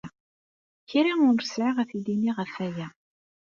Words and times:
Kra 0.89 1.13
ur 1.29 1.39
sɛiɣ 1.45 1.77
ad 1.79 1.87
t-id-iniɣ 1.89 2.37
ɣef 2.39 2.53
aya. 2.67 2.87